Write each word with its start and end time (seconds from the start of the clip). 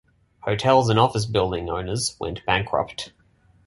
Hotels 0.39 0.89
and 0.89 0.97
office 0.97 1.27
building 1.27 1.69
owners 1.69 2.17
went 2.19 2.43
bankrupt. 2.47 3.13